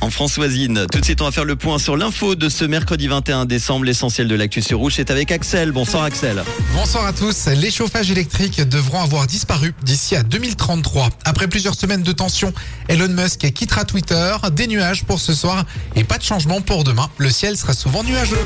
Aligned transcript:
en 0.00 0.10
Françoisine. 0.10 0.86
Tout 0.90 1.00
de 1.00 1.04
suite, 1.04 1.20
on 1.20 1.24
va 1.24 1.30
faire 1.30 1.44
le 1.44 1.56
point 1.56 1.78
sur 1.78 1.96
l'info 1.96 2.34
de 2.34 2.48
ce 2.48 2.64
mercredi 2.64 3.08
21 3.08 3.44
décembre. 3.44 3.84
L'essentiel 3.84 4.28
de 4.28 4.34
l'actu 4.34 4.62
sur 4.62 4.78
Rouge, 4.78 4.94
c'est 4.96 5.10
avec 5.10 5.30
Axel. 5.32 5.72
Bonsoir 5.72 6.04
Axel. 6.04 6.42
Bonsoir 6.74 7.06
à 7.06 7.12
tous. 7.12 7.46
Les 7.46 7.70
chauffages 7.70 8.10
électriques 8.10 8.60
devront 8.68 9.00
avoir 9.00 9.26
disparu 9.26 9.74
d'ici 9.82 10.16
à 10.16 10.22
2033. 10.22 11.10
Après 11.24 11.48
plusieurs 11.48 11.74
semaines 11.74 12.02
de 12.02 12.12
tension, 12.12 12.52
Elon 12.88 13.08
Musk 13.08 13.50
quittera 13.52 13.84
Twitter. 13.84 14.36
Des 14.52 14.66
nuages 14.66 15.04
pour 15.04 15.20
ce 15.20 15.32
soir 15.32 15.64
et 15.96 16.04
pas 16.04 16.18
de 16.18 16.24
changement 16.24 16.60
pour 16.60 16.84
demain. 16.84 17.08
Le 17.18 17.30
ciel 17.30 17.56
sera 17.56 17.72
souvent 17.72 18.02
nuageux. 18.02 18.38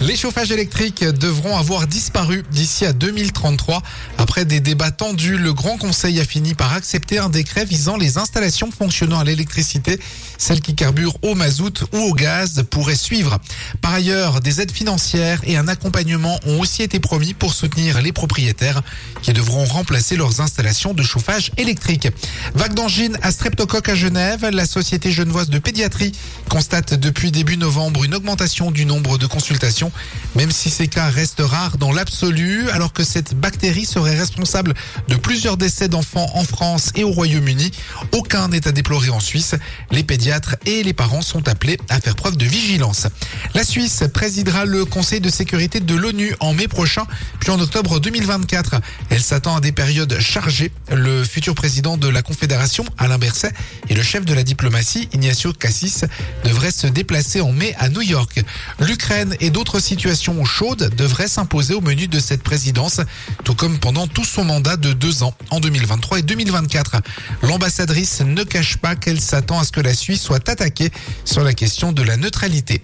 Les 0.00 0.14
chauffages 0.14 0.52
électriques 0.52 1.02
devront 1.02 1.56
avoir 1.56 1.88
disparu 1.88 2.44
d'ici 2.52 2.86
à 2.86 2.92
2033. 2.92 3.82
Après 4.16 4.44
des 4.44 4.60
débats 4.60 4.92
tendus, 4.92 5.36
le 5.36 5.52
Grand 5.52 5.76
Conseil 5.76 6.20
a 6.20 6.24
fini 6.24 6.54
par 6.54 6.72
accepter 6.72 7.18
un 7.18 7.28
décret 7.28 7.64
visant 7.64 7.96
les 7.96 8.16
installations 8.16 8.70
fonctionnant 8.70 9.18
à 9.18 9.24
l'électricité. 9.24 9.98
Celles 10.38 10.60
qui 10.60 10.76
carburent 10.76 11.16
au 11.22 11.34
mazout 11.34 11.84
ou 11.92 11.96
au 11.96 12.14
gaz 12.14 12.62
pourraient 12.70 12.94
suivre. 12.94 13.38
Par 13.80 13.92
ailleurs, 13.92 14.40
des 14.40 14.60
aides 14.60 14.70
financières 14.70 15.40
et 15.42 15.56
un 15.56 15.66
accompagnement 15.66 16.38
ont 16.46 16.60
aussi 16.60 16.84
été 16.84 17.00
promis 17.00 17.34
pour 17.34 17.52
soutenir 17.52 18.00
les 18.00 18.12
propriétaires 18.12 18.82
qui 19.20 19.32
devront 19.32 19.64
remplacer 19.64 20.14
leurs 20.14 20.40
installations 20.40 20.94
de 20.94 21.02
chauffage 21.02 21.50
électrique. 21.56 22.06
Vague 22.54 22.74
d'angine 22.74 23.18
à 23.22 23.32
streptocoque 23.32 23.88
à 23.88 23.96
Genève, 23.96 24.48
la 24.48 24.66
Société 24.66 25.10
genevoise 25.10 25.50
de 25.50 25.58
pédiatrie 25.58 26.12
constate 26.48 26.94
depuis 26.94 27.32
début 27.32 27.56
novembre 27.56 28.04
une 28.04 28.14
augmentation 28.14 28.70
du 28.70 28.86
nombre 28.86 29.18
de 29.18 29.26
consultations 29.26 29.87
même 30.34 30.50
si 30.50 30.70
ces 30.70 30.88
cas 30.88 31.08
restent 31.08 31.40
rares 31.40 31.78
dans 31.78 31.92
l'absolu, 31.92 32.68
alors 32.70 32.92
que 32.92 33.04
cette 33.04 33.34
bactérie 33.34 33.84
serait 33.84 34.16
responsable 34.16 34.74
de 35.08 35.16
plusieurs 35.16 35.56
décès 35.56 35.88
d'enfants 35.88 36.30
en 36.34 36.44
France 36.44 36.90
et 36.94 37.04
au 37.04 37.10
Royaume-Uni. 37.10 37.70
Aucun 38.12 38.48
n'est 38.48 38.66
à 38.68 38.72
déplorer 38.72 39.10
en 39.10 39.20
Suisse. 39.20 39.54
Les 39.90 40.02
pédiatres 40.02 40.56
et 40.66 40.82
les 40.82 40.92
parents 40.92 41.22
sont 41.22 41.48
appelés 41.48 41.78
à 41.88 42.00
faire 42.00 42.14
preuve 42.14 42.36
de 42.36 42.44
vigilance. 42.44 43.06
La 43.54 43.64
Suisse 43.64 44.04
présidera 44.12 44.64
le 44.64 44.84
Conseil 44.84 45.20
de 45.20 45.30
sécurité 45.30 45.80
de 45.80 45.94
l'ONU 45.94 46.34
en 46.40 46.54
mai 46.54 46.68
prochain, 46.68 47.04
puis 47.40 47.50
en 47.50 47.60
octobre 47.60 48.00
2024. 48.00 48.80
Elle 49.10 49.22
s'attend 49.22 49.56
à 49.56 49.60
des 49.60 49.72
périodes 49.72 50.18
chargées. 50.20 50.72
Le 50.92 51.24
futur 51.24 51.54
président 51.54 51.96
de 51.96 52.08
la 52.08 52.22
Confédération, 52.22 52.84
Alain 52.98 53.18
Berset, 53.18 53.52
et 53.88 53.94
le 53.94 54.02
chef 54.02 54.24
de 54.24 54.34
la 54.34 54.42
diplomatie, 54.42 55.08
Ignacio 55.12 55.52
Cassis, 55.52 56.04
devraient 56.44 56.70
se 56.70 56.86
déplacer 56.86 57.40
en 57.40 57.52
mai 57.52 57.74
à 57.78 57.88
New 57.88 58.02
York. 58.02 58.42
L'Ukraine 58.80 59.36
et 59.40 59.50
d'autres 59.50 59.77
situation 59.80 60.44
chaude 60.44 60.94
devrait 60.96 61.28
s'imposer 61.28 61.74
au 61.74 61.80
menu 61.80 62.08
de 62.08 62.20
cette 62.20 62.42
présidence, 62.42 63.00
tout 63.44 63.54
comme 63.54 63.78
pendant 63.78 64.06
tout 64.06 64.24
son 64.24 64.44
mandat 64.44 64.76
de 64.76 64.92
deux 64.92 65.22
ans, 65.22 65.34
en 65.50 65.60
2023 65.60 66.20
et 66.20 66.22
2024. 66.22 66.96
L'ambassadrice 67.42 68.20
ne 68.20 68.42
cache 68.44 68.76
pas 68.78 68.96
qu'elle 68.96 69.20
s'attend 69.20 69.58
à 69.58 69.64
ce 69.64 69.72
que 69.72 69.80
la 69.80 69.94
Suisse 69.94 70.22
soit 70.22 70.48
attaquée 70.48 70.90
sur 71.24 71.42
la 71.42 71.54
question 71.54 71.92
de 71.92 72.02
la 72.02 72.16
neutralité. 72.16 72.82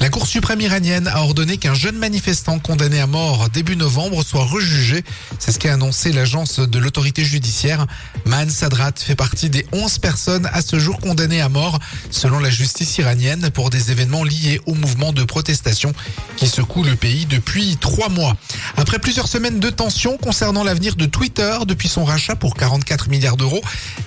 La 0.00 0.08
Cour 0.08 0.26
suprême 0.26 0.60
iranienne 0.60 1.08
a 1.08 1.20
ordonné 1.20 1.56
qu'un 1.56 1.74
jeune 1.74 1.96
manifestant 1.96 2.58
condamné 2.58 3.00
à 3.00 3.06
mort 3.06 3.48
début 3.50 3.76
novembre 3.76 4.22
soit 4.22 4.44
rejugé. 4.44 5.02
C'est 5.38 5.52
ce 5.52 5.58
qu'a 5.58 5.72
annoncé 5.72 6.12
l'agence 6.12 6.60
de 6.60 6.78
l'autorité 6.78 7.24
judiciaire. 7.24 7.86
Man 8.24 8.50
Sadrat 8.50 8.92
fait 8.96 9.14
partie 9.14 9.50
des 9.50 9.66
11 9.72 9.98
personnes 9.98 10.48
à 10.52 10.60
ce 10.62 10.78
jour 10.78 10.98
condamnées 10.98 11.40
à 11.40 11.48
mort 11.48 11.78
selon 12.10 12.38
la 12.38 12.50
justice 12.50 12.98
iranienne 12.98 13.50
pour 13.50 13.70
des 13.70 13.90
événements 13.90 14.24
liés 14.24 14.60
au 14.66 14.74
mouvement 14.74 15.12
de 15.12 15.24
protestation 15.24 15.92
qui 16.36 16.46
secoue 16.48 16.84
le 16.84 16.96
pays 16.96 17.26
depuis 17.26 17.76
trois 17.80 18.08
mois. 18.08 18.36
Après 18.76 18.98
plusieurs 18.98 19.26
semaines 19.26 19.58
de 19.58 19.70
tension 19.70 20.18
concernant 20.18 20.64
l'avenir 20.64 20.94
de 20.96 21.06
Twitter 21.06 21.58
depuis 21.66 21.88
son 21.88 22.04
rachat 22.04 22.36
pour 22.36 22.54
44 22.54 23.08
milliards 23.08 23.36
d'euros, 23.36 23.62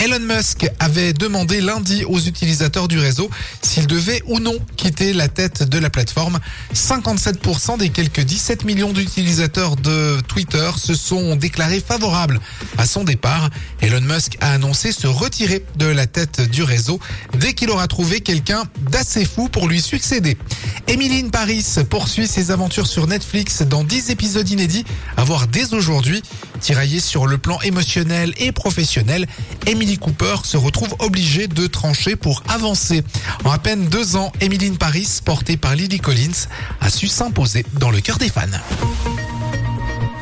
Elon 0.00 0.20
Musk 0.20 0.66
avait 0.80 1.12
demandé 1.12 1.60
lundi 1.60 2.04
aux 2.04 2.18
utilisateurs 2.18 2.88
du 2.88 2.98
réseau 2.98 3.30
s'ils 3.62 3.86
devaient 3.86 4.22
ou 4.26 4.40
non 4.40 4.56
quitter 4.76 5.12
la 5.12 5.28
tête 5.28 5.62
de 5.62 5.78
la 5.78 5.90
plateforme. 5.90 6.40
57% 6.74 7.78
des 7.78 7.90
quelques 7.90 8.22
17 8.22 8.64
millions 8.64 8.92
d'utilisateurs 8.92 9.76
de 9.76 10.20
Twitter 10.26 10.70
se 10.76 10.94
sont 10.94 11.36
déclarés 11.36 11.82
favorables 11.86 12.40
à 12.78 12.86
son 12.86 13.04
départ. 13.04 13.50
Elon 13.82 14.00
Musk 14.00 14.38
a 14.40 14.52
annoncé 14.52 14.92
se 14.92 15.06
retirer 15.06 15.64
de 15.76 15.86
la 15.86 16.06
tête 16.06 16.40
du 16.50 16.62
réseau 16.62 16.98
dès 17.38 17.52
qu'il 17.52 17.70
aura 17.70 17.86
trouvé 17.86 18.20
quelqu'un 18.20 18.64
d'assez 18.90 19.24
fou 19.26 19.48
pour 19.48 19.68
lui 19.68 19.82
succéder. 19.82 20.38
Emiline 20.88 21.30
Paris 21.30 21.64
poursuit 21.90 22.13
ses 22.22 22.52
aventures 22.52 22.86
sur 22.86 23.08
Netflix 23.08 23.62
dans 23.62 23.82
10 23.82 24.10
épisodes 24.10 24.48
inédits 24.48 24.84
à 25.16 25.24
voir 25.24 25.48
dès 25.48 25.74
aujourd'hui. 25.74 26.22
Tiraillée 26.60 27.00
sur 27.00 27.26
le 27.26 27.38
plan 27.38 27.60
émotionnel 27.62 28.32
et 28.36 28.52
professionnel, 28.52 29.26
Emily 29.66 29.98
Cooper 29.98 30.36
se 30.44 30.56
retrouve 30.56 30.94
obligée 31.00 31.48
de 31.48 31.66
trancher 31.66 32.14
pour 32.14 32.44
avancer. 32.48 33.02
En 33.44 33.50
à 33.50 33.58
peine 33.58 33.86
deux 33.88 34.14
ans, 34.14 34.32
Emiline 34.40 34.78
Paris, 34.78 35.20
portée 35.24 35.56
par 35.56 35.74
Lily 35.74 35.98
Collins, 35.98 36.46
a 36.80 36.88
su 36.88 37.08
s'imposer 37.08 37.66
dans 37.80 37.90
le 37.90 38.00
cœur 38.00 38.18
des 38.18 38.28
fans. 38.28 38.46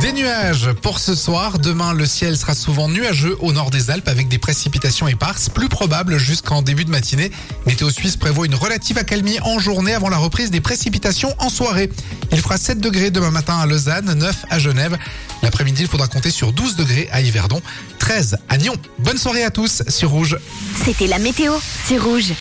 Des 0.00 0.12
nuages 0.12 0.72
pour 0.82 0.98
ce 0.98 1.14
soir. 1.14 1.58
Demain, 1.58 1.92
le 1.92 2.06
ciel 2.06 2.36
sera 2.36 2.54
souvent 2.54 2.88
nuageux 2.88 3.36
au 3.40 3.52
nord 3.52 3.70
des 3.70 3.90
Alpes 3.90 4.08
avec 4.08 4.28
des 4.28 4.38
précipitations 4.38 5.08
éparses, 5.08 5.48
plus 5.48 5.68
probables 5.68 6.16
jusqu'en 6.16 6.62
début 6.62 6.84
de 6.84 6.90
matinée. 6.90 7.30
Météo 7.66 7.90
Suisse 7.90 8.16
prévoit 8.16 8.46
une 8.46 8.54
relative 8.54 8.96
accalmie 8.96 9.38
en 9.42 9.58
journée 9.58 9.92
avant 9.92 10.08
la 10.08 10.16
reprise 10.16 10.50
des 10.50 10.60
précipitations 10.60 11.34
en 11.38 11.50
soirée. 11.50 11.90
Il 12.32 12.40
fera 12.40 12.56
7 12.56 12.80
degrés 12.80 13.10
demain 13.10 13.30
matin 13.30 13.58
à 13.58 13.66
Lausanne, 13.66 14.14
9 14.14 14.46
à 14.48 14.58
Genève. 14.58 14.96
L'après-midi, 15.42 15.82
il 15.82 15.88
faudra 15.88 16.08
compter 16.08 16.30
sur 16.30 16.52
12 16.52 16.76
degrés 16.76 17.08
à 17.12 17.20
Yverdon, 17.20 17.60
13 17.98 18.38
à 18.48 18.56
Nyon. 18.56 18.76
Bonne 19.00 19.18
soirée 19.18 19.44
à 19.44 19.50
tous 19.50 19.82
sur 19.88 20.10
Rouge. 20.10 20.38
C'était 20.82 21.06
la 21.06 21.18
météo, 21.18 21.52
c'est 21.86 21.98
Rouge. 21.98 22.32